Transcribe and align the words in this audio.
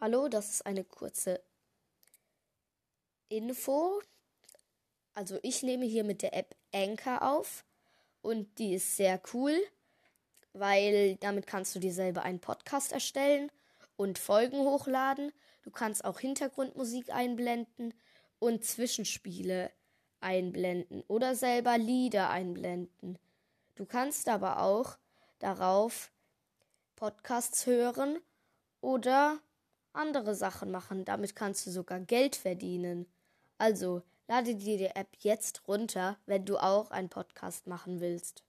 Hallo, 0.00 0.28
das 0.28 0.48
ist 0.50 0.64
eine 0.64 0.84
kurze 0.84 1.42
Info. 3.28 4.00
Also 5.12 5.40
ich 5.42 5.64
nehme 5.64 5.86
hier 5.86 6.04
mit 6.04 6.22
der 6.22 6.34
App 6.34 6.54
Anchor 6.72 7.20
auf 7.22 7.64
und 8.22 8.60
die 8.60 8.74
ist 8.74 8.96
sehr 8.96 9.20
cool, 9.32 9.58
weil 10.52 11.16
damit 11.16 11.48
kannst 11.48 11.74
du 11.74 11.80
dir 11.80 11.92
selber 11.92 12.22
einen 12.22 12.38
Podcast 12.38 12.92
erstellen 12.92 13.50
und 13.96 14.20
Folgen 14.20 14.58
hochladen. 14.58 15.32
Du 15.62 15.72
kannst 15.72 16.04
auch 16.04 16.20
Hintergrundmusik 16.20 17.12
einblenden 17.12 17.92
und 18.38 18.64
Zwischenspiele 18.64 19.72
einblenden 20.20 21.02
oder 21.08 21.34
selber 21.34 21.76
Lieder 21.76 22.30
einblenden. 22.30 23.18
Du 23.74 23.84
kannst 23.84 24.28
aber 24.28 24.62
auch 24.62 24.96
darauf 25.40 26.12
Podcasts 26.94 27.66
hören 27.66 28.20
oder 28.80 29.40
andere 29.98 30.34
Sachen 30.34 30.70
machen. 30.70 31.04
Damit 31.04 31.36
kannst 31.36 31.66
du 31.66 31.70
sogar 31.70 32.00
Geld 32.00 32.36
verdienen. 32.36 33.06
Also 33.58 34.02
lade 34.28 34.54
dir 34.54 34.78
die 34.78 34.86
App 34.86 35.16
jetzt 35.18 35.66
runter, 35.66 36.16
wenn 36.26 36.44
du 36.44 36.56
auch 36.56 36.90
einen 36.90 37.08
Podcast 37.08 37.66
machen 37.66 38.00
willst. 38.00 38.44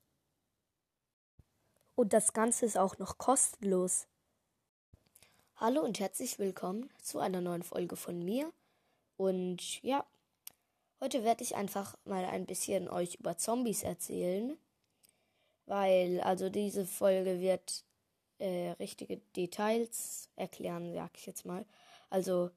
Und 1.96 2.12
das 2.12 2.32
Ganze 2.32 2.64
ist 2.64 2.78
auch 2.78 2.98
noch 2.98 3.18
kostenlos. 3.18 4.06
Hallo 5.56 5.82
und 5.82 6.00
herzlich 6.00 6.38
willkommen 6.38 6.88
zu 7.02 7.18
einer 7.18 7.42
neuen 7.42 7.62
Folge 7.62 7.96
von 7.96 8.24
mir. 8.24 8.50
Und 9.18 9.82
ja, 9.82 10.06
heute 11.00 11.24
werde 11.24 11.44
ich 11.44 11.56
einfach 11.56 11.98
mal 12.04 12.24
ein 12.24 12.46
bisschen 12.46 12.88
euch 12.88 13.16
über 13.16 13.36
Zombies 13.36 13.82
erzählen. 13.82 14.56
Weil, 15.66 16.20
also 16.22 16.48
diese 16.48 16.86
Folge 16.86 17.40
wird 17.40 17.84
äh, 18.40 18.72
richtige 18.72 19.18
Details 19.36 20.28
erklären, 20.36 20.92
sag 20.94 21.10
ich 21.16 21.26
jetzt 21.26 21.46
mal. 21.46 21.64
Also, 22.10 22.50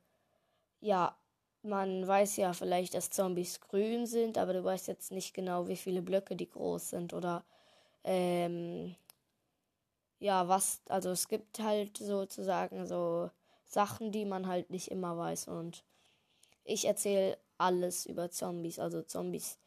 ja, 0.79 1.15
man 1.61 2.05
weiß 2.07 2.37
ja 2.37 2.53
vielleicht, 2.53 2.93
dass 2.93 3.09
Zombies 3.09 3.61
grün 3.61 4.05
sind, 4.05 4.37
aber 4.37 4.53
du 4.53 4.63
weißt 4.63 4.87
jetzt 4.87 5.11
nicht 5.11 5.33
genau, 5.33 5.67
wie 5.67 5.77
viele 5.77 6.01
Blöcke 6.01 6.35
die 6.35 6.49
groß 6.49 6.89
sind 6.89 7.13
oder 7.13 7.43
ähm, 8.03 8.95
ja, 10.19 10.47
was, 10.47 10.81
also 10.89 11.11
es 11.11 11.27
gibt 11.27 11.59
halt 11.59 11.97
sozusagen 11.97 12.85
so 12.85 13.29
Sachen, 13.65 14.11
die 14.11 14.25
man 14.25 14.47
halt 14.47 14.69
nicht 14.69 14.89
immer 14.89 15.17
weiß 15.17 15.47
und 15.47 15.83
ich 16.63 16.85
erzähle 16.85 17.37
alles 17.57 18.05
über 18.05 18.29
Zombies. 18.31 18.79
Also 18.79 19.01
Zombies 19.01 19.57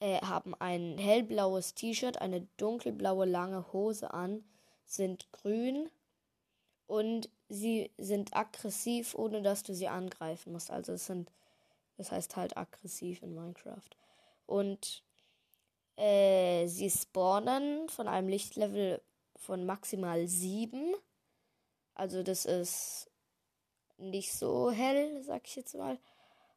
äh, 0.00 0.20
haben 0.20 0.54
ein 0.58 0.98
hellblaues 0.98 1.74
T-Shirt, 1.74 2.20
eine 2.20 2.46
dunkelblaue 2.56 3.24
lange 3.26 3.72
Hose 3.72 4.12
an, 4.12 4.44
sind 4.84 5.30
grün 5.32 5.90
und 6.86 7.28
sie 7.48 7.90
sind 7.98 8.36
aggressiv, 8.36 9.14
ohne 9.14 9.42
dass 9.42 9.62
du 9.62 9.74
sie 9.74 9.88
angreifen 9.88 10.52
musst. 10.52 10.70
Also 10.70 10.92
es 10.92 11.06
sind, 11.06 11.30
das 11.96 12.12
heißt 12.12 12.36
halt 12.36 12.56
aggressiv 12.56 13.22
in 13.22 13.34
Minecraft. 13.34 13.90
Und 14.46 15.02
äh, 15.96 16.66
sie 16.66 16.90
spawnen 16.90 17.88
von 17.88 18.08
einem 18.08 18.28
Lichtlevel 18.28 19.00
von 19.36 19.64
maximal 19.64 20.26
7. 20.26 20.94
Also 21.94 22.22
das 22.22 22.44
ist 22.44 23.10
nicht 23.96 24.32
so 24.32 24.70
hell, 24.70 25.22
sag 25.22 25.46
ich 25.46 25.56
jetzt 25.56 25.74
mal. 25.74 25.98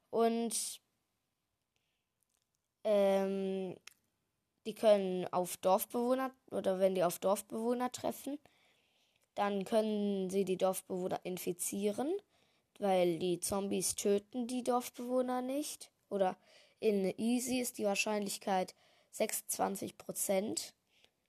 Und 0.09 0.81
ähm, 2.83 3.75
die 4.67 4.75
können 4.75 5.25
auf 5.33 5.57
Dorfbewohner 5.57 6.31
oder 6.51 6.79
wenn 6.79 6.93
die 6.93 7.03
auf 7.03 7.17
Dorfbewohner 7.17 7.91
treffen, 7.91 8.37
dann 9.33 9.65
können 9.65 10.29
sie 10.29 10.45
die 10.45 10.57
Dorfbewohner 10.57 11.19
infizieren, 11.23 12.11
weil 12.77 13.17
die 13.17 13.39
Zombies 13.39 13.95
töten 13.95 14.45
die 14.45 14.63
Dorfbewohner 14.63 15.41
nicht. 15.41 15.89
Oder 16.09 16.37
in 16.79 17.11
Easy 17.17 17.59
ist 17.59 17.79
die 17.79 17.85
Wahrscheinlichkeit 17.85 18.75
26% 19.15 20.73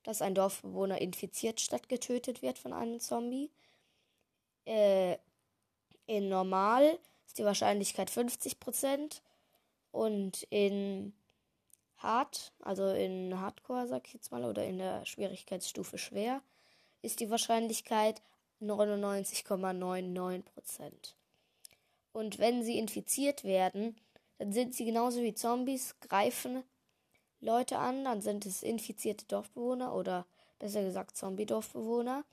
dass 0.08 0.22
ein 0.22 0.34
Dorfbewohner 0.34 1.02
infiziert 1.02 1.60
statt 1.60 1.90
getötet 1.90 2.40
wird 2.40 2.58
von 2.58 2.72
einem 2.72 2.98
Zombie. 2.98 3.50
Äh, 4.64 5.18
in 6.06 6.30
Normal 6.30 6.98
ist 7.26 7.38
die 7.38 7.44
Wahrscheinlichkeit 7.44 8.10
50% 8.10 9.20
und 9.92 10.44
in 10.44 11.12
hart, 11.98 12.52
also 12.60 12.88
in 12.88 13.38
Hardcore, 13.38 13.86
sag 13.86 14.06
ich 14.06 14.14
jetzt 14.14 14.32
mal, 14.32 14.44
oder 14.44 14.64
in 14.64 14.78
der 14.78 15.04
Schwierigkeitsstufe 15.04 15.98
schwer, 15.98 16.40
ist 17.02 17.20
die 17.20 17.30
Wahrscheinlichkeit 17.30 18.22
99,99%. 18.60 20.42
Und 22.12 22.38
wenn 22.38 22.62
sie 22.62 22.78
infiziert 22.78 23.44
werden, 23.44 23.96
dann 24.38 24.52
sind 24.52 24.74
sie 24.74 24.84
genauso 24.84 25.22
wie 25.22 25.34
Zombies, 25.34 25.96
greifen 26.00 26.62
Leute 27.40 27.78
an, 27.78 28.04
dann 28.04 28.20
sind 28.20 28.46
es 28.46 28.62
infizierte 28.62 29.24
Dorfbewohner 29.26 29.94
oder 29.94 30.26
besser 30.58 30.82
gesagt 30.82 31.16
Zombie-Dorfbewohner. 31.16 32.24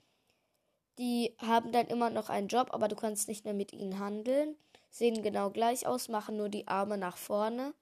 Die 0.98 1.34
haben 1.38 1.70
dann 1.72 1.86
immer 1.86 2.10
noch 2.10 2.28
einen 2.28 2.48
Job, 2.48 2.72
aber 2.72 2.88
du 2.88 2.96
kannst 2.96 3.28
nicht 3.28 3.44
mehr 3.44 3.54
mit 3.54 3.72
ihnen 3.72 4.00
handeln, 4.00 4.56
sehen 4.90 5.22
genau 5.22 5.50
gleich 5.50 5.86
aus, 5.86 6.08
machen 6.08 6.36
nur 6.36 6.48
die 6.48 6.66
Arme 6.66 6.98
nach 6.98 7.16
vorne 7.16 7.74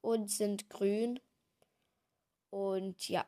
und 0.00 0.30
sind 0.30 0.70
grün. 0.70 1.20
Und 2.50 3.08
ja, 3.08 3.26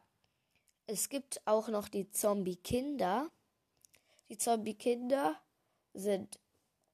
es 0.87 1.09
gibt 1.09 1.41
auch 1.47 1.69
noch 1.69 1.89
die 1.89 2.11
Zombie-Kinder. 2.11 3.31
Die 4.29 4.39
Zombie-Kinder 4.39 5.41
sind 5.93 6.39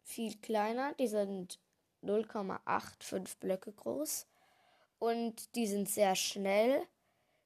viel 0.03 0.37
kleiner, 0.39 0.95
die 0.95 1.09
sind 1.09 1.59
0,85 2.03 3.39
Blöcke 3.41 3.73
groß 3.73 4.27
und 4.99 5.55
die 5.55 5.67
sind 5.67 5.89
sehr 5.89 6.15
schnell. 6.15 6.87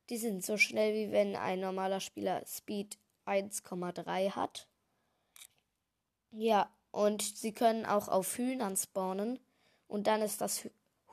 Die 0.08 0.16
sind 0.16 0.44
so 0.44 0.56
schnell 0.56 0.94
wie 0.94 1.12
wenn 1.12 1.36
ein 1.36 1.60
normaler 1.60 2.00
Spieler 2.00 2.44
Speed 2.46 2.98
1,3 3.26 4.32
hat. 4.32 4.68
Ja, 6.32 6.68
und 6.90 7.22
sie 7.22 7.52
können 7.52 7.86
auch 7.86 8.08
auf 8.08 8.36
Hühnern 8.36 8.76
spawnen 8.76 9.38
und 9.86 10.06
dann 10.06 10.22
ist 10.22 10.40
das 10.40 10.68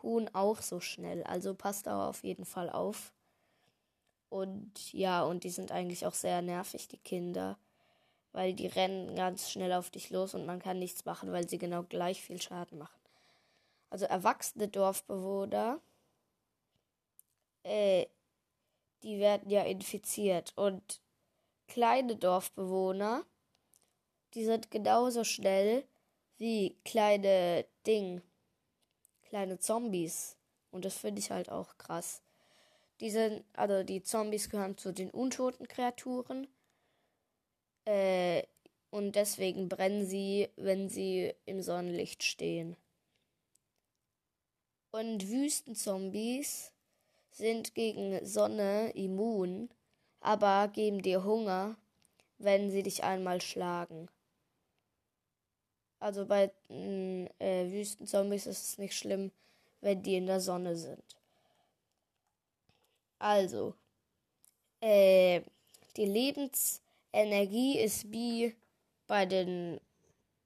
Huhn 0.08 0.30
auch 0.34 0.62
so 0.62 0.80
schnell. 0.80 1.24
Also 1.24 1.54
passt 1.54 1.86
da 1.86 2.08
auf 2.08 2.24
jeden 2.24 2.46
Fall 2.46 2.70
auf. 2.70 3.12
Und 4.30 4.94
ja, 4.94 5.24
und 5.24 5.44
die 5.44 5.50
sind 5.50 5.72
eigentlich 5.72 6.06
auch 6.06 6.14
sehr 6.14 6.42
nervig, 6.42 6.88
die 6.88 6.98
Kinder. 6.98 7.58
Weil 8.32 8.54
die 8.54 8.68
rennen 8.68 9.16
ganz 9.16 9.50
schnell 9.52 9.74
auf 9.74 9.90
dich 9.90 10.10
los 10.10 10.34
und 10.34 10.46
man 10.46 10.60
kann 10.60 10.80
nichts 10.80 11.04
machen, 11.06 11.32
weil 11.32 11.48
sie 11.50 11.58
genau 11.58 11.84
gleich 11.84 12.22
viel 12.22 12.42
Schaden 12.42 12.78
machen. 12.78 13.00
Also 13.90 14.06
erwachsene 14.06 14.68
Dorfbewohner, 14.68 15.82
äh, 17.64 18.06
die 19.04 19.20
werden 19.20 19.50
ja 19.50 19.64
infiziert. 19.64 20.54
Und 20.56 21.02
kleine 21.68 22.16
Dorfbewohner, 22.16 23.26
die 24.34 24.46
sind 24.46 24.72
genauso 24.72 25.24
schnell 25.24 25.86
wie 26.38 26.78
kleine 26.86 27.66
Ding, 27.86 28.22
kleine 29.30 29.60
Zombies. 29.60 30.36
Und 30.72 30.86
das 30.86 30.98
finde 30.98 31.20
ich 31.20 31.32
halt 31.32 31.50
auch 31.50 31.78
krass. 31.78 32.22
Die 33.00 33.12
sind, 33.12 33.44
also 33.54 33.84
die 33.84 34.04
Zombies 34.04 34.50
gehören 34.50 34.78
zu 34.78 34.92
den 34.92 35.10
untoten 35.12 35.68
Kreaturen. 35.68 36.48
Äh, 37.86 38.44
und 38.90 39.16
deswegen 39.16 39.70
brennen 39.70 40.06
sie, 40.06 40.50
wenn 40.56 40.90
sie 40.90 41.34
im 41.46 41.62
Sonnenlicht 41.62 42.24
stehen. 42.24 42.76
Und 44.92 45.30
Wüstenzombies 45.30 46.72
sind 47.30 47.76
gegen 47.76 48.26
Sonne 48.26 48.92
immun, 48.96 49.70
aber 50.22 50.70
geben 50.70 51.02
dir 51.02 51.24
Hunger, 51.24 51.78
wenn 52.40 52.72
sie 52.72 52.82
dich 52.82 53.04
einmal 53.04 53.42
schlagen. 53.42 54.10
Also 56.00 56.26
bei 56.26 56.52
äh, 56.70 57.72
Wüstenzombies 57.72 58.46
ist 58.46 58.64
es 58.64 58.78
nicht 58.78 58.96
schlimm, 58.96 59.32
wenn 59.82 60.04
die 60.04 60.16
in 60.16 60.28
der 60.28 60.40
Sonne 60.40 60.76
sind. 60.76 61.04
Also, 63.20 63.74
äh, 64.82 65.42
die 65.96 66.06
Lebensenergie 66.06 67.80
ist 67.80 68.12
wie 68.12 68.56
bei 69.08 69.26
den 69.26 69.82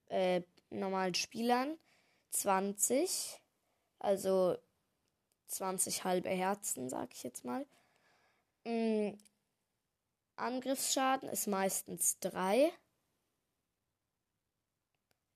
äh, 0.07 0.41
normalen 0.69 1.15
Spielern 1.15 1.77
20, 2.29 3.41
also 3.99 4.57
20 5.47 6.05
halbe 6.05 6.29
Herzen, 6.29 6.89
sag 6.89 7.13
ich 7.13 7.23
jetzt 7.23 7.43
mal. 7.43 7.65
Mhm. 8.63 9.17
Angriffsschaden 10.37 11.29
ist 11.29 11.47
meistens 11.47 12.17
3. 12.19 12.71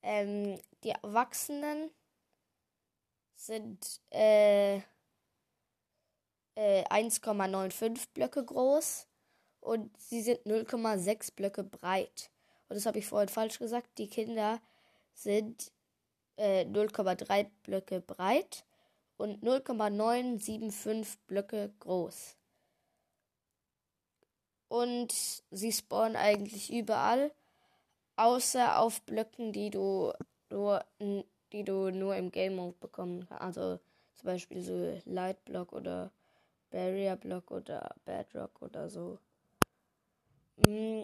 Ähm, 0.06 0.60
die 0.84 0.92
Erwachsenen 0.92 1.90
sind 3.34 4.02
äh, 4.12 4.76
äh, 6.54 6.84
1,95 6.90 8.10
Blöcke 8.14 8.46
groß 8.46 9.08
und 9.62 10.00
sie 10.00 10.22
sind 10.22 10.42
0,6 10.46 11.34
Blöcke 11.36 11.64
breit. 11.64 12.30
Und 12.70 12.76
das 12.76 12.86
habe 12.86 13.00
ich 13.00 13.08
vorhin 13.08 13.30
falsch 13.30 13.58
gesagt. 13.58 13.98
Die 13.98 14.08
Kinder 14.08 14.62
sind 15.16 15.72
äh, 16.38 16.66
0,3 16.66 17.50
Blöcke 17.64 18.00
breit 18.00 18.64
und 19.18 19.42
0,975 19.42 21.18
Blöcke 21.26 21.74
groß. 21.80 22.38
Und 24.68 25.12
sie 25.50 25.72
spawnen 25.72 26.16
eigentlich 26.16 26.72
überall, 26.72 27.32
außer 28.16 28.80
auf 28.80 29.02
Blöcken, 29.02 29.52
die 29.52 29.70
du 29.70 30.14
nur, 30.50 30.86
die 31.52 31.64
du 31.64 31.92
nur 31.92 32.16
im 32.16 32.32
Game 32.32 32.56
Mode 32.56 32.78
bekommen 32.80 33.26
kannst. 33.28 33.42
Also 33.42 33.80
zum 34.16 34.26
Beispiel 34.26 34.62
so 34.62 35.02
Light 35.06 35.44
Block 35.46 35.74
oder 35.74 36.12
Barrier 36.70 37.16
Block 37.16 37.52
oder 37.52 37.96
Bedrock 38.06 38.62
oder 38.62 38.90
so. 38.90 39.20
Mm, 40.68 41.04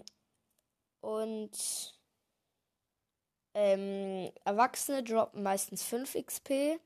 und 1.01 1.93
ähm, 3.53 4.31
Erwachsene 4.45 5.03
droppen 5.03 5.43
meistens 5.43 5.83
5 5.83 6.13
XP. 6.13 6.79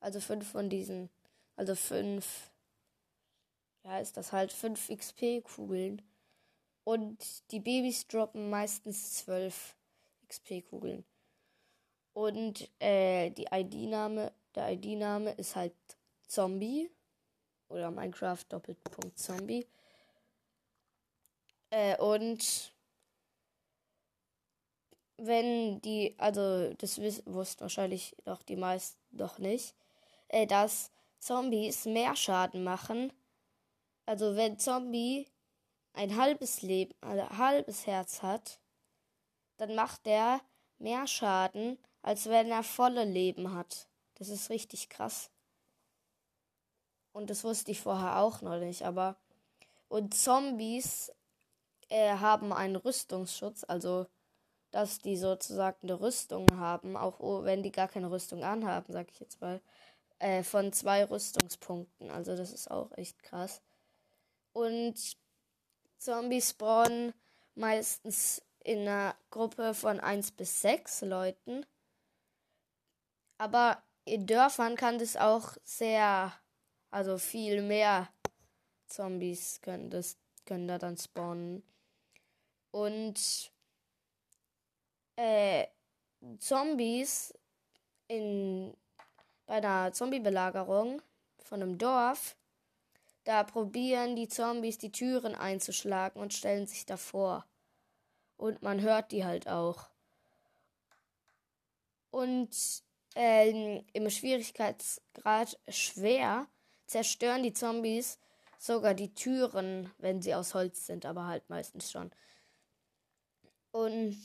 Also 0.00 0.20
5 0.20 0.50
von 0.50 0.68
diesen. 0.68 1.10
Also 1.56 1.74
5. 1.74 2.50
Ja, 3.84 3.98
ist 3.98 4.16
das 4.16 4.32
halt 4.32 4.52
5 4.52 4.88
XP-Kugeln. 4.88 6.02
Und 6.88 7.18
die 7.50 7.60
Babys 7.60 8.06
droppen 8.06 8.48
meistens 8.48 9.18
12 9.18 9.76
XP-Kugeln. 10.26 11.04
Und 12.14 12.70
äh, 12.80 13.28
die 13.28 13.44
ID-Name, 13.52 14.32
der 14.54 14.72
ID-Name 14.72 15.32
ist 15.32 15.54
halt 15.54 15.74
Zombie. 16.26 16.90
Oder 17.68 17.90
Minecraft 17.90 18.42
Doppelpunkt 18.48 19.18
Zombie. 19.18 19.66
Äh, 21.68 21.98
und 21.98 22.72
wenn 25.18 25.82
die, 25.82 26.14
also 26.16 26.72
das 26.72 26.98
wussten 27.26 27.60
wahrscheinlich 27.60 28.16
doch 28.24 28.42
die 28.42 28.56
meisten 28.56 28.98
doch 29.10 29.38
nicht, 29.38 29.74
äh, 30.28 30.46
dass 30.46 30.90
Zombies 31.18 31.84
mehr 31.84 32.16
Schaden 32.16 32.64
machen. 32.64 33.12
Also 34.06 34.36
wenn 34.36 34.58
Zombie 34.58 35.28
ein 35.98 36.16
halbes 36.16 36.62
Leben, 36.62 36.94
ein 37.00 37.38
halbes 37.38 37.86
Herz 37.88 38.22
hat, 38.22 38.60
dann 39.56 39.74
macht 39.74 40.06
er 40.06 40.40
mehr 40.78 41.08
Schaden, 41.08 41.76
als 42.02 42.28
wenn 42.28 42.52
er 42.52 42.62
volle 42.62 43.04
Leben 43.04 43.52
hat. 43.52 43.88
Das 44.14 44.28
ist 44.28 44.48
richtig 44.48 44.88
krass. 44.88 45.30
Und 47.10 47.30
das 47.30 47.42
wusste 47.42 47.72
ich 47.72 47.80
vorher 47.80 48.20
auch 48.20 48.42
noch 48.42 48.60
nicht, 48.60 48.82
aber 48.82 49.16
und 49.88 50.14
Zombies 50.14 51.10
äh, 51.88 52.12
haben 52.12 52.52
einen 52.52 52.76
Rüstungsschutz, 52.76 53.64
also 53.66 54.06
dass 54.70 55.00
die 55.00 55.16
sozusagen 55.16 55.78
eine 55.82 56.00
Rüstung 56.00 56.46
haben, 56.54 56.96
auch 56.96 57.42
wenn 57.42 57.64
die 57.64 57.72
gar 57.72 57.88
keine 57.88 58.10
Rüstung 58.10 58.44
anhaben, 58.44 58.92
sag 58.92 59.10
ich 59.10 59.18
jetzt 59.18 59.40
mal, 59.40 59.60
äh, 60.20 60.44
von 60.44 60.72
zwei 60.72 61.04
Rüstungspunkten. 61.04 62.10
Also 62.10 62.36
das 62.36 62.52
ist 62.52 62.70
auch 62.70 62.92
echt 62.96 63.20
krass. 63.24 63.62
Und 64.52 65.16
Zombies 65.98 66.50
spawnen 66.50 67.12
meistens 67.54 68.42
in 68.64 68.80
einer 68.80 69.16
Gruppe 69.30 69.74
von 69.74 70.00
1 70.00 70.32
bis 70.32 70.60
6 70.62 71.02
Leuten. 71.02 71.66
Aber 73.38 73.82
in 74.04 74.26
Dörfern 74.26 74.76
kann 74.76 74.98
das 74.98 75.16
auch 75.16 75.56
sehr, 75.64 76.32
also 76.90 77.18
viel 77.18 77.62
mehr 77.62 78.08
Zombies 78.86 79.60
können 79.60 79.90
das 79.90 80.16
können 80.46 80.66
da 80.66 80.78
dann 80.78 80.96
spawnen. 80.96 81.62
Und 82.70 83.52
äh, 85.16 85.66
Zombies 86.38 87.34
in 88.08 88.74
bei 89.48 89.54
einer 89.54 89.92
Zombie-Belagerung 89.92 91.00
von 91.38 91.62
einem 91.62 91.78
Dorf, 91.78 92.36
da 93.28 93.44
probieren 93.44 94.16
die 94.16 94.26
Zombies 94.26 94.78
die 94.78 94.90
Türen 94.90 95.34
einzuschlagen 95.34 96.18
und 96.18 96.32
stellen 96.32 96.66
sich 96.66 96.86
davor. 96.86 97.44
Und 98.38 98.62
man 98.62 98.80
hört 98.80 99.12
die 99.12 99.26
halt 99.26 99.46
auch. 99.46 99.90
Und 102.10 102.48
äh, 103.14 103.82
im 103.92 104.08
Schwierigkeitsgrad 104.08 105.58
schwer 105.68 106.46
zerstören 106.86 107.42
die 107.42 107.52
Zombies 107.52 108.18
sogar 108.58 108.94
die 108.94 109.12
Türen, 109.12 109.92
wenn 109.98 110.22
sie 110.22 110.34
aus 110.34 110.54
Holz 110.54 110.86
sind, 110.86 111.04
aber 111.04 111.26
halt 111.26 111.50
meistens 111.50 111.90
schon. 111.90 112.10
Und 113.72 114.16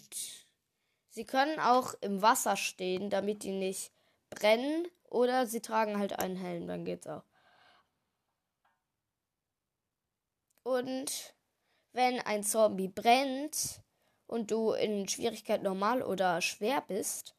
sie 1.10 1.26
können 1.26 1.60
auch 1.60 1.94
im 2.00 2.22
Wasser 2.22 2.56
stehen, 2.56 3.10
damit 3.10 3.44
die 3.44 3.52
nicht 3.52 3.92
brennen. 4.30 4.88
Oder 5.10 5.46
sie 5.46 5.60
tragen 5.60 6.00
halt 6.00 6.18
einen 6.20 6.38
Helm, 6.38 6.68
dann 6.68 6.86
geht's 6.86 7.06
auch. 7.06 7.26
Und 10.64 11.36
wenn 11.92 12.20
ein 12.22 12.44
Zombie 12.44 12.88
brennt 12.88 13.82
und 14.28 14.52
du 14.52 14.72
in 14.72 15.08
Schwierigkeit 15.08 15.62
normal 15.64 16.02
oder 16.02 16.42
schwer 16.42 16.82
bist, 16.82 17.36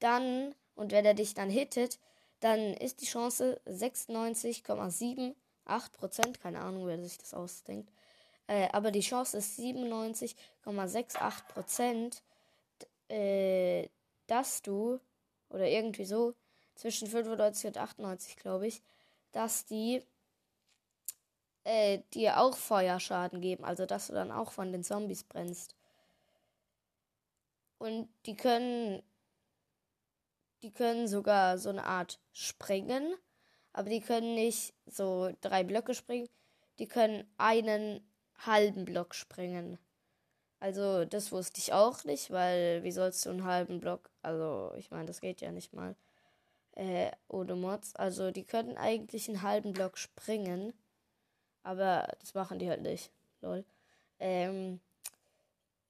dann, 0.00 0.54
und 0.74 0.90
wenn 0.92 1.04
er 1.04 1.14
dich 1.14 1.34
dann 1.34 1.50
hittet, 1.50 1.98
dann 2.40 2.74
ist 2.74 3.00
die 3.00 3.06
Chance 3.06 3.60
96,78% 3.66 5.34
keine 6.40 6.60
Ahnung, 6.60 6.86
wer 6.86 7.00
sich 7.00 7.18
das 7.18 7.34
ausdenkt, 7.34 7.92
äh, 8.48 8.68
aber 8.72 8.90
die 8.90 9.00
Chance 9.00 9.38
ist 9.38 9.58
97,68 9.58 11.46
Prozent, 11.46 12.22
äh, 13.08 13.88
dass 14.26 14.62
du, 14.62 14.98
oder 15.50 15.68
irgendwie 15.68 16.04
so, 16.04 16.34
zwischen 16.74 17.06
95 17.06 17.68
und 17.68 17.78
98, 17.78 18.36
glaube 18.36 18.66
ich, 18.66 18.82
dass 19.30 19.64
die 19.66 20.02
äh, 21.64 22.00
dir 22.14 22.40
auch 22.40 22.56
Feuerschaden 22.56 23.40
geben, 23.40 23.64
also 23.64 23.86
dass 23.86 24.08
du 24.08 24.14
dann 24.14 24.32
auch 24.32 24.52
von 24.52 24.72
den 24.72 24.84
Zombies 24.84 25.24
brennst. 25.24 25.76
Und 27.78 28.08
die 28.26 28.36
können, 28.36 29.02
die 30.62 30.72
können 30.72 31.08
sogar 31.08 31.58
so 31.58 31.70
eine 31.70 31.84
Art 31.84 32.20
springen, 32.32 33.14
aber 33.72 33.90
die 33.90 34.00
können 34.00 34.34
nicht 34.34 34.74
so 34.86 35.32
drei 35.40 35.64
Blöcke 35.64 35.94
springen, 35.94 36.28
die 36.78 36.86
können 36.86 37.24
einen 37.38 38.06
halben 38.46 38.84
Block 38.84 39.14
springen. 39.14 39.78
Also, 40.60 41.04
das 41.04 41.32
wusste 41.32 41.58
ich 41.58 41.72
auch 41.72 42.04
nicht, 42.04 42.30
weil 42.30 42.84
wie 42.84 42.92
sollst 42.92 43.26
du 43.26 43.30
einen 43.30 43.44
halben 43.44 43.80
Block, 43.80 44.10
also 44.22 44.72
ich 44.76 44.92
meine, 44.92 45.06
das 45.06 45.20
geht 45.20 45.40
ja 45.40 45.50
nicht 45.50 45.72
mal 45.72 45.96
äh, 46.76 47.10
ohne 47.26 47.56
Mods. 47.56 47.96
Also, 47.96 48.30
die 48.30 48.44
können 48.44 48.76
eigentlich 48.76 49.28
einen 49.28 49.42
halben 49.42 49.72
Block 49.72 49.98
springen, 49.98 50.72
aber 51.62 52.08
das 52.20 52.34
machen 52.34 52.58
die 52.58 52.68
halt 52.68 52.82
nicht. 52.82 53.10
Lol. 53.40 53.64
Ähm, 54.18 54.80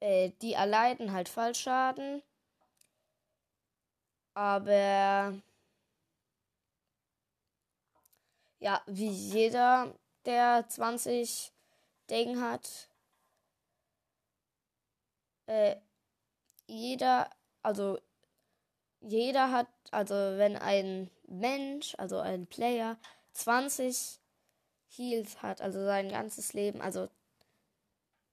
äh, 0.00 0.30
die 0.42 0.54
erleiden 0.54 1.12
halt 1.12 1.28
Fallschaden, 1.28 2.22
aber 4.34 5.34
ja, 8.60 8.80
wie 8.86 9.08
jeder, 9.08 9.94
der 10.24 10.66
20 10.68 11.52
Ding 12.10 12.40
hat, 12.40 12.88
äh, 15.46 15.76
jeder, 16.66 17.30
also 17.62 17.98
jeder 19.00 19.50
hat, 19.52 19.68
also 19.90 20.14
wenn 20.14 20.56
ein 20.56 21.10
Mensch, 21.26 21.94
also 21.98 22.18
ein 22.18 22.46
Player, 22.46 22.96
20 23.32 24.21
Heals 24.96 25.42
hat, 25.42 25.60
also 25.60 25.84
sein 25.84 26.08
ganzes 26.08 26.52
Leben, 26.52 26.80
also 26.80 27.08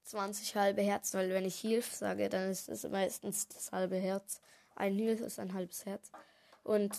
20 0.03 0.55
halbe 0.55 0.81
Herzen, 0.81 1.19
weil 1.19 1.29
wenn 1.29 1.45
ich 1.45 1.63
Heal 1.63 1.81
sage, 1.81 2.29
dann 2.29 2.49
ist 2.49 2.67
es 2.67 2.83
meistens 2.89 3.47
das 3.47 3.71
halbe 3.71 3.97
Herz. 3.97 4.41
Ein 4.75 4.95
Heal 4.95 5.15
ist 5.15 5.39
ein 5.39 5.53
halbes 5.53 5.85
Herz. 5.85 6.11
Und 6.63 6.97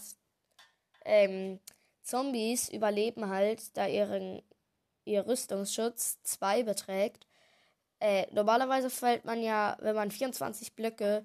ähm, 1.04 1.58
Zombies 2.02 2.68
überleben 2.68 3.28
halt, 3.28 3.76
da 3.76 3.86
ihren, 3.86 4.42
ihr 5.04 5.26
Rüstungsschutz 5.26 6.22
2 6.22 6.62
beträgt. 6.62 7.26
Äh, 7.98 8.26
normalerweise 8.32 8.90
fällt 8.90 9.24
man 9.24 9.42
ja, 9.42 9.76
wenn 9.80 9.96
man 9.96 10.10
24 10.10 10.74
Blöcke 10.74 11.24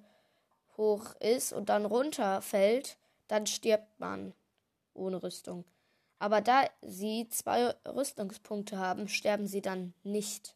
hoch 0.78 1.16
ist 1.20 1.54
und 1.54 1.70
dann 1.70 1.86
runterfällt, 1.86 2.98
dann 3.28 3.48
stirbt 3.48 4.00
man 4.00 4.34
ohne 4.94 5.22
Rüstung. 5.22 5.66
Aber 6.26 6.42
da 6.42 6.68
sie 6.82 7.30
zwei 7.30 7.76
Rüstungspunkte 7.86 8.80
haben, 8.80 9.08
sterben 9.08 9.46
sie 9.46 9.62
dann 9.62 9.94
nicht. 10.02 10.56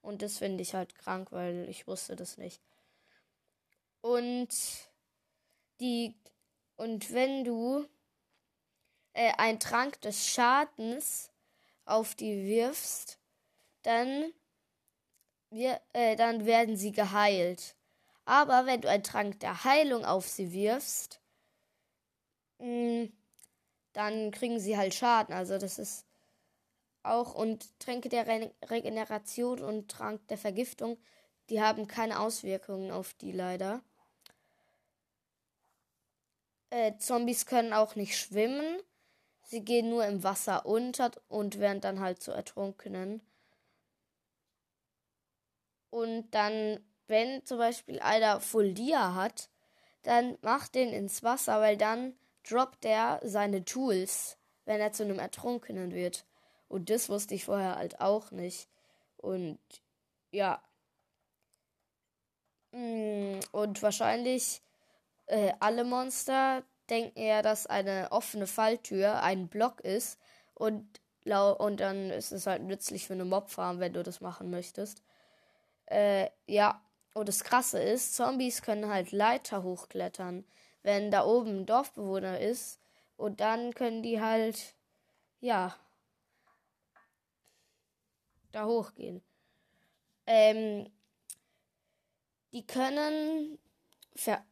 Und 0.00 0.22
das 0.22 0.38
finde 0.38 0.62
ich 0.62 0.76
halt 0.76 0.94
krank, 0.94 1.32
weil 1.32 1.68
ich 1.68 1.88
wusste 1.88 2.14
das 2.14 2.38
nicht. 2.38 2.62
Und 4.00 4.48
die 5.80 6.14
und 6.76 7.12
wenn 7.12 7.42
du 7.42 7.84
äh, 9.12 9.32
einen 9.38 9.58
Trank 9.58 10.00
des 10.02 10.28
Schadens 10.28 11.32
auf 11.84 12.14
die 12.14 12.46
wirfst, 12.46 13.18
dann 13.82 14.32
wir, 15.50 15.80
äh, 15.94 16.14
dann 16.14 16.46
werden 16.46 16.76
sie 16.76 16.92
geheilt. 16.92 17.74
Aber 18.24 18.66
wenn 18.66 18.82
du 18.82 18.88
einen 18.88 19.02
Trank 19.02 19.40
der 19.40 19.64
Heilung 19.64 20.04
auf 20.04 20.28
sie 20.28 20.52
wirfst, 20.52 21.20
mh, 22.60 22.66
mm, 22.66 23.19
dann 23.92 24.30
kriegen 24.30 24.60
sie 24.60 24.76
halt 24.76 24.94
Schaden. 24.94 25.34
Also 25.34 25.58
das 25.58 25.78
ist 25.78 26.04
auch 27.02 27.34
und 27.34 27.78
Tränke 27.78 28.08
der 28.08 28.26
Re 28.26 28.52
Regeneration 28.64 29.60
und 29.60 29.90
Trank 29.90 30.26
der 30.28 30.38
Vergiftung, 30.38 30.98
die 31.48 31.60
haben 31.60 31.86
keine 31.86 32.20
Auswirkungen 32.20 32.90
auf 32.90 33.14
die 33.14 33.32
leider. 33.32 33.82
Äh, 36.70 36.96
Zombies 36.98 37.46
können 37.46 37.72
auch 37.72 37.96
nicht 37.96 38.16
schwimmen. 38.16 38.78
Sie 39.42 39.64
gehen 39.64 39.90
nur 39.90 40.06
im 40.06 40.22
Wasser 40.22 40.64
unter 40.66 41.10
und 41.28 41.58
werden 41.58 41.80
dann 41.80 41.98
halt 41.98 42.22
zu 42.22 42.30
Ertrunkenen. 42.30 43.20
Und 45.90 46.30
dann, 46.30 46.78
wenn 47.08 47.44
zum 47.44 47.58
Beispiel 47.58 47.98
einer 47.98 48.40
Folia 48.40 49.14
hat, 49.16 49.48
dann 50.02 50.38
macht 50.42 50.76
den 50.76 50.90
ins 50.90 51.24
Wasser, 51.24 51.60
weil 51.60 51.76
dann 51.76 52.14
droppt 52.48 52.84
er 52.84 53.20
seine 53.22 53.64
Tools, 53.64 54.36
wenn 54.64 54.80
er 54.80 54.92
zu 54.92 55.02
einem 55.02 55.18
Ertrunkenen 55.18 55.92
wird. 55.92 56.24
Und 56.68 56.90
das 56.90 57.08
wusste 57.08 57.34
ich 57.34 57.44
vorher 57.44 57.76
halt 57.76 58.00
auch 58.00 58.30
nicht. 58.30 58.68
Und 59.16 59.58
ja. 60.30 60.62
Mm, 62.72 63.40
und 63.52 63.82
wahrscheinlich 63.82 64.62
äh, 65.26 65.52
alle 65.60 65.84
Monster 65.84 66.62
denken 66.88 67.20
ja, 67.20 67.42
dass 67.42 67.66
eine 67.66 68.08
offene 68.10 68.46
Falltür 68.46 69.22
ein 69.22 69.48
Block 69.48 69.80
ist. 69.80 70.18
Und, 70.54 71.00
und 71.24 71.80
dann 71.80 72.10
ist 72.10 72.32
es 72.32 72.46
halt 72.46 72.62
nützlich 72.62 73.06
für 73.06 73.14
eine 73.14 73.24
Mobfarm, 73.24 73.80
wenn 73.80 73.92
du 73.92 74.02
das 74.02 74.20
machen 74.20 74.50
möchtest. 74.50 75.02
Äh, 75.86 76.28
ja. 76.46 76.80
Und 77.12 77.28
das 77.28 77.42
Krasse 77.42 77.82
ist, 77.82 78.14
Zombies 78.14 78.62
können 78.62 78.88
halt 78.88 79.10
Leiter 79.10 79.64
hochklettern 79.64 80.44
wenn 80.82 81.10
da 81.10 81.24
oben 81.24 81.60
ein 81.60 81.66
Dorfbewohner 81.66 82.40
ist. 82.40 82.80
Und 83.16 83.40
dann 83.40 83.74
können 83.74 84.02
die 84.02 84.20
halt, 84.20 84.74
ja, 85.40 85.76
da 88.52 88.66
hochgehen. 88.66 89.22
Ähm, 90.26 90.90
die 92.52 92.66
können, 92.66 93.58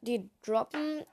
die 0.03 0.31
droppen 0.43 1.05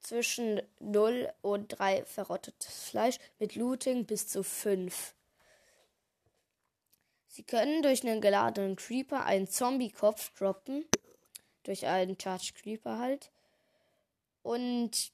zwischen 0.00 0.62
0 0.78 1.32
und 1.42 1.78
3 1.78 2.04
verrottetes 2.04 2.88
Fleisch 2.88 3.18
mit 3.38 3.56
Looting 3.56 4.06
bis 4.06 4.28
zu 4.28 4.42
5. 4.42 5.14
Sie 7.28 7.42
können 7.42 7.82
durch 7.82 8.02
einen 8.02 8.22
geladenen 8.22 8.76
Creeper 8.76 9.24
einen 9.24 9.46
Zombie-Kopf 9.46 10.32
droppen. 10.38 10.86
Durch 11.64 11.84
einen 11.86 12.18
Charged 12.18 12.54
Creeper 12.54 12.98
halt. 12.98 13.30
Und 14.46 15.12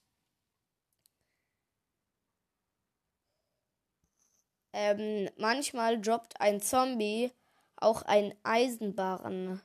ähm, 4.75 5.31
manchmal 5.39 5.99
droppt 5.99 6.39
ein 6.39 6.61
Zombie 6.61 7.33
auch 7.77 8.03
einen 8.03 8.35
Eisenbarren. 8.43 9.62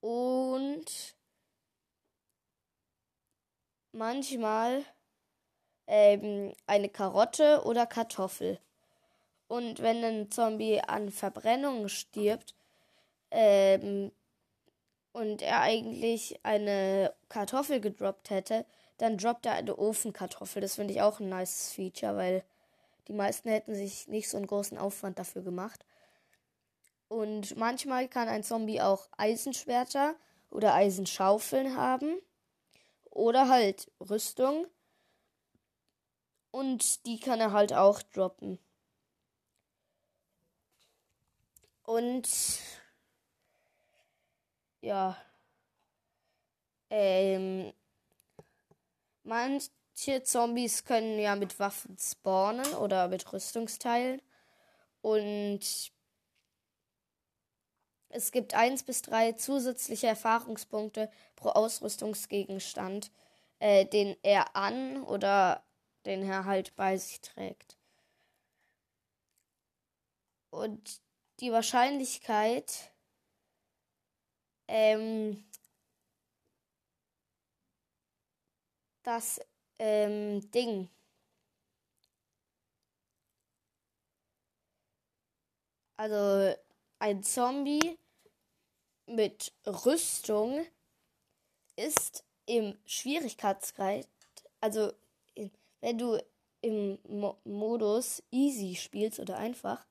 Und 0.00 1.16
manchmal 3.90 4.84
ähm, 5.88 6.54
eine 6.66 6.88
Karotte 6.88 7.64
oder 7.64 7.86
Kartoffel. 7.86 8.60
Und 9.48 9.80
wenn 9.80 10.04
ein 10.04 10.30
Zombie 10.30 10.80
an 10.80 11.10
Verbrennung 11.10 11.88
stirbt, 11.88 12.54
ähm, 13.32 14.12
und 15.12 15.42
er 15.42 15.60
eigentlich 15.60 16.40
eine 16.42 17.14
Kartoffel 17.28 17.80
gedroppt 17.80 18.30
hätte, 18.30 18.64
dann 18.98 19.18
droppt 19.18 19.46
er 19.46 19.52
eine 19.52 19.76
Ofenkartoffel. 19.76 20.62
Das 20.62 20.76
finde 20.76 20.94
ich 20.94 21.02
auch 21.02 21.20
ein 21.20 21.28
nice 21.28 21.72
Feature, 21.72 22.16
weil 22.16 22.44
die 23.08 23.12
meisten 23.12 23.48
hätten 23.48 23.74
sich 23.74 24.08
nicht 24.08 24.28
so 24.28 24.36
einen 24.36 24.46
großen 24.46 24.78
Aufwand 24.78 25.18
dafür 25.18 25.42
gemacht. 25.42 25.84
Und 27.08 27.56
manchmal 27.56 28.08
kann 28.08 28.28
ein 28.28 28.42
Zombie 28.42 28.80
auch 28.80 29.08
Eisenschwerter 29.16 30.14
oder 30.50 30.74
Eisenschaufeln 30.74 31.76
haben. 31.76 32.16
Oder 33.10 33.48
halt 33.48 33.90
Rüstung. 34.00 34.66
Und 36.50 37.04
die 37.04 37.20
kann 37.20 37.40
er 37.40 37.52
halt 37.52 37.74
auch 37.74 38.00
droppen. 38.02 38.58
Und 41.84 42.28
ja. 44.82 45.16
Ähm, 46.90 47.72
manche 49.22 50.22
Zombies 50.24 50.84
können 50.84 51.18
ja 51.18 51.36
mit 51.36 51.58
Waffen 51.58 51.96
spawnen 51.98 52.74
oder 52.74 53.08
mit 53.08 53.32
Rüstungsteilen. 53.32 54.20
Und 55.00 55.60
es 58.10 58.30
gibt 58.30 58.54
eins 58.54 58.82
bis 58.82 59.02
drei 59.02 59.32
zusätzliche 59.32 60.06
Erfahrungspunkte 60.08 61.10
pro 61.34 61.48
Ausrüstungsgegenstand, 61.50 63.10
äh, 63.58 63.86
den 63.86 64.16
er 64.22 64.54
an 64.54 65.02
oder 65.04 65.64
den 66.04 66.22
er 66.28 66.44
halt 66.44 66.76
bei 66.76 66.98
sich 66.98 67.20
trägt. 67.22 67.78
Und 70.50 71.00
die 71.40 71.50
Wahrscheinlichkeit, 71.52 72.91
ähm, 74.72 75.44
das 79.02 79.38
ähm, 79.78 80.50
Ding. 80.50 80.88
Also 85.96 86.54
ein 87.00 87.22
Zombie 87.22 87.98
mit 89.06 89.52
Rüstung 89.66 90.64
ist 91.76 92.24
im 92.46 92.78
Schwierigkeitsgrad, 92.86 94.08
also 94.60 94.92
wenn 95.82 95.98
du 95.98 96.18
im 96.62 96.98
Mo 97.08 97.36
Modus 97.44 98.22
easy 98.30 98.74
spielst 98.74 99.20
oder 99.20 99.36
einfach, 99.36 99.84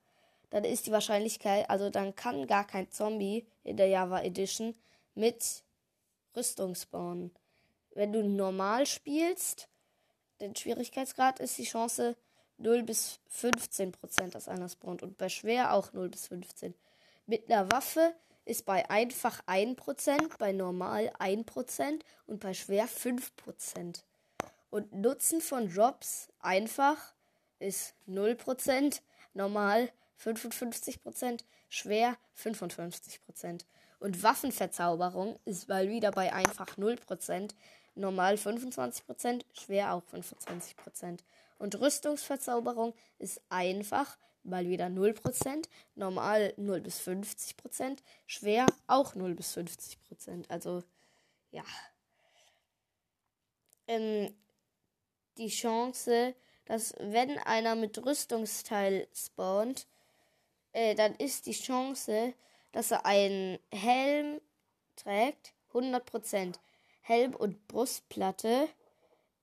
dann 0.51 0.63
ist 0.63 0.86
die 0.86 0.91
Wahrscheinlichkeit, 0.91 1.70
also 1.70 1.89
dann 1.89 2.15
kann 2.15 2.46
gar 2.46 2.67
kein 2.67 2.91
Zombie 2.91 3.48
in 3.63 3.77
der 3.77 3.88
Java 3.88 4.22
Edition 4.22 4.75
mit 5.15 5.63
Rüstung 6.36 6.75
spawnen. 6.75 7.31
Wenn 7.93 8.13
du 8.13 8.24
normal 8.24 8.86
spielst, 8.86 9.67
den 10.39 10.55
Schwierigkeitsgrad 10.55 11.39
ist 11.39 11.58
die 11.58 11.63
Chance 11.63 12.15
0 12.58 12.84
bis 12.84 13.20
15 13.27 13.91
Prozent, 13.91 14.36
dass 14.36 14.48
einer 14.48 14.70
spawnt. 14.70 15.03
Und 15.03 15.17
bei 15.17 15.29
schwer 15.29 15.74
auch 15.74 15.93
0 15.93 16.10
bis 16.10 16.27
15. 16.27 16.75
Mit 17.25 17.51
einer 17.51 17.72
Waffe 17.72 18.13
ist 18.46 18.65
bei 18.65 18.89
einfach 18.89 19.41
1%, 19.46 20.38
bei 20.38 20.51
normal 20.51 21.12
1% 21.20 22.01
und 22.27 22.39
bei 22.39 22.53
schwer 22.53 22.88
5%. 22.88 24.03
Und 24.70 24.93
Nutzen 24.93 25.41
von 25.41 25.74
Drops 25.74 26.29
einfach 26.39 27.13
ist 27.60 27.93
0%, 28.08 29.01
normal 29.34 29.91
55%, 30.24 31.44
schwer 31.70 32.18
55%. 32.38 33.66
Und 34.00 34.24
Waffenverzauberung 34.24 35.40
ist 35.46 35.70
mal 35.70 35.90
wieder 35.90 36.12
bei 36.12 36.34
einfach 36.34 36.78
0%, 36.78 37.51
normal 37.96 38.36
25%, 38.36 39.44
schwer 39.54 39.94
auch 39.94 40.04
25%. 40.12 41.20
Und 41.60 41.80
Rüstungsverzauberung 41.80 42.94
ist 43.20 43.42
einfach 43.50 44.18
mal 44.44 44.68
wieder 44.68 44.88
0%, 44.88 45.68
normal 45.96 46.54
0 46.58 46.82
bis 46.82 47.00
50%, 47.00 48.00
schwer 48.25 48.66
auch 48.88 49.13
0 49.13 49.36
bis 49.36 49.56
50%. 49.56 50.50
Also 50.50 50.84
ja. 51.51 51.63
Ähm, 53.88 54.34
die 55.38 55.50
Chance, 55.50 56.36
dass 56.66 56.94
wenn 56.98 57.38
einer 57.40 57.75
mit 57.75 58.04
Rüstungsteil 58.04 59.08
spawnt, 59.13 59.88
äh, 60.74 60.96
dann 60.96 61.16
ist 61.16 61.46
die 61.46 61.54
Chance, 61.54 62.34
dass 62.72 62.92
er 62.92 63.06
einen 63.06 63.60
Helm 63.72 64.42
trägt, 64.96 65.54
100%. 65.74 66.56
Helm 67.01 67.36
und 67.36 67.68
Brustplatte 67.68 68.70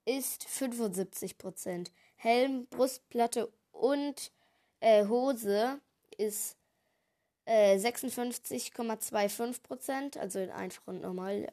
ist 0.05 0.47
75%. 0.47 1.91
Helm, 2.17 2.67
Brustplatte 2.67 3.53
und 3.73 4.33
äh, 4.81 5.07
Hose 5.07 5.81
ist 6.17 6.57
äh, 7.45 7.77
56,25%, 7.77 10.19
also 10.19 10.39
in 10.39 10.51
einfach 10.51 10.87
und 10.87 11.01
normal, 11.01 11.53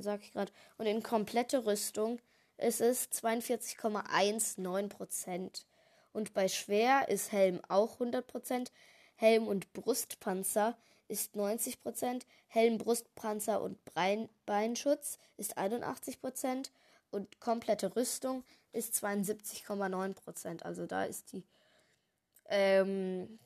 sag 0.00 0.22
ich 0.22 0.32
gerade. 0.32 0.50
Und 0.78 0.86
in 0.86 1.02
komplette 1.02 1.66
Rüstung 1.66 2.20
ist 2.58 2.80
es 2.80 3.10
42,19%. 3.12 5.64
Und 6.12 6.34
bei 6.34 6.48
schwer 6.48 7.08
ist 7.08 7.32
Helm 7.32 7.60
auch 7.68 8.00
100%. 8.00 8.70
Helm 9.16 9.46
und 9.46 9.72
Brustpanzer 9.72 10.76
ist 11.08 11.34
90%, 11.34 12.22
Helm, 12.46 12.78
Brustpanzer 12.78 13.60
und 13.60 13.78
Beinschutz 14.46 15.18
ist 15.36 15.58
81% 15.58 16.70
und 17.10 17.40
komplette 17.40 17.94
Rüstung 17.96 18.44
ist 18.72 18.94
72,9%. 18.94 20.62
Also 20.62 20.86
da 20.86 21.04
ist 21.04 21.32
die, 21.32 21.44
ähm, 22.48 23.38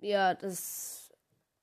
ja, 0.00 0.34
das, 0.34 1.10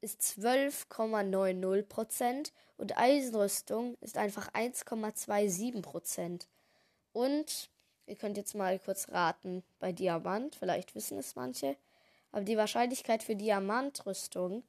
ist 0.00 0.20
12,90% 0.20 2.52
und 2.76 2.98
Eisenrüstung 2.98 3.96
ist 4.00 4.18
einfach 4.18 4.52
1,27%. 4.52 6.46
Und 7.12 7.70
ihr 8.06 8.16
könnt 8.16 8.36
jetzt 8.36 8.54
mal 8.54 8.78
kurz 8.78 9.08
raten 9.10 9.64
bei 9.78 9.92
Diamant, 9.92 10.56
vielleicht 10.56 10.94
wissen 10.94 11.18
es 11.18 11.36
manche, 11.36 11.76
aber 12.32 12.44
die 12.44 12.56
Wahrscheinlichkeit 12.56 13.22
für 13.22 13.36
Diamantrüstung 13.36 14.64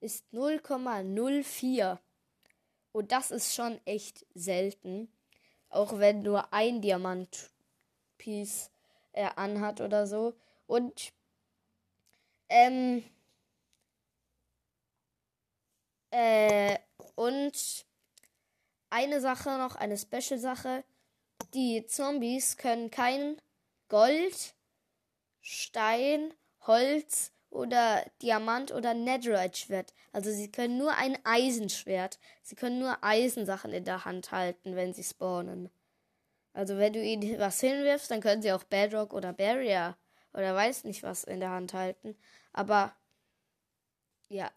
ist 0.00 0.24
0,04. 0.32 1.98
Und 2.92 3.12
das 3.12 3.30
ist 3.30 3.54
schon 3.54 3.78
echt 3.84 4.24
selten, 4.34 5.12
auch 5.68 5.98
wenn 5.98 6.22
nur 6.22 6.52
ein 6.52 6.80
Diamantpiece 6.80 8.70
er 9.18 9.36
anhat 9.36 9.80
oder 9.80 10.06
so. 10.06 10.34
Und 10.66 11.12
ähm, 12.48 13.02
äh, 16.10 16.78
und 17.16 17.84
eine 18.90 19.20
Sache 19.20 19.58
noch, 19.58 19.74
eine 19.74 19.98
Special-Sache. 19.98 20.84
Die 21.52 21.84
Zombies 21.86 22.56
können 22.56 22.90
kein 22.90 23.40
Gold, 23.88 24.54
Stein, 25.40 26.32
Holz 26.66 27.32
oder 27.50 28.04
Diamant 28.22 28.72
oder 28.72 28.94
Netherite-Schwert. 28.94 29.94
Also 30.12 30.30
sie 30.30 30.50
können 30.50 30.78
nur 30.78 30.94
ein 30.94 31.18
Eisenschwert. 31.24 32.18
Sie 32.42 32.54
können 32.54 32.78
nur 32.78 33.02
Eisensachen 33.02 33.72
in 33.72 33.84
der 33.84 34.04
Hand 34.04 34.30
halten, 34.30 34.76
wenn 34.76 34.94
sie 34.94 35.04
spawnen. 35.04 35.70
Also 36.52 36.78
wenn 36.78 36.92
du 36.92 37.02
ihnen 37.02 37.38
was 37.38 37.60
hinwirfst, 37.60 38.10
dann 38.10 38.20
können 38.20 38.42
sie 38.42 38.52
auch 38.52 38.64
Bedrock 38.64 39.12
oder 39.12 39.32
Barrier 39.32 39.96
oder 40.32 40.54
weiß 40.54 40.84
nicht 40.84 41.02
was 41.02 41.24
in 41.24 41.40
der 41.40 41.50
Hand 41.50 41.74
halten. 41.74 42.16
Aber 42.52 42.94
ja. 44.28 44.50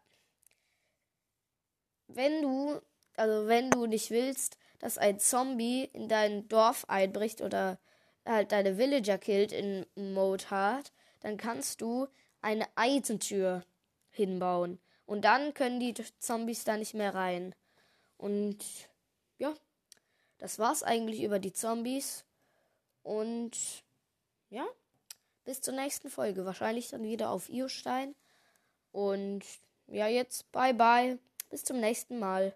Wenn 2.08 2.42
du, 2.42 2.82
also 3.16 3.48
wenn 3.48 3.70
du 3.70 3.86
nicht 3.86 4.10
willst, 4.10 4.58
dass 4.80 4.98
ein 4.98 5.20
Zombie 5.20 5.86
in 5.94 6.10
dein 6.10 6.48
Dorf 6.48 6.86
einbricht 6.88 7.42
oder 7.42 7.80
halt 8.26 8.52
deine 8.52 8.78
Villager 8.78 9.18
killt 9.18 9.52
in 9.52 9.86
Mode 9.96 10.50
Hard, 10.50 10.92
dann 11.22 11.38
kannst 11.38 11.82
du 11.82 12.08
eine 12.42 12.66
Eisentür 12.76 13.64
hinbauen. 14.10 14.80
Und 15.06 15.26
dann 15.26 15.54
können 15.54 15.80
die 15.80 15.94
Zombies 16.20 16.64
da 16.64 16.78
nicht 16.78 16.94
mehr 16.94 17.14
rein. 17.14 17.56
Und 18.18 18.58
ja, 19.38 19.54
das 20.42 20.58
war's 20.58 20.82
eigentlich 20.82 21.22
über 21.22 21.38
die 21.38 21.54
Zombies. 21.54 22.26
Und 23.04 23.52
ja, 24.50 24.66
bis 25.46 25.62
zur 25.62 25.76
nächsten 25.76 26.10
Folge. 26.10 26.46
Wahrscheinlich 26.46 26.90
dann 26.90 27.04
wieder 27.04 27.30
auf 27.30 27.48
Iostein. 27.48 28.16
Und 28.92 29.44
ja, 29.86 30.08
jetzt 30.08 30.52
bye 30.52 30.74
bye. 30.74 31.20
Bis 31.52 31.64
zum 31.64 31.80
nächsten 31.80 32.18
Mal. 32.18 32.56